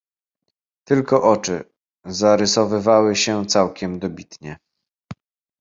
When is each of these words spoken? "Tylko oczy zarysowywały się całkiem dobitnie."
"Tylko 0.83 1.23
oczy 1.23 1.63
zarysowywały 2.05 3.15
się 3.15 3.45
całkiem 3.45 3.99
dobitnie." 3.99 4.57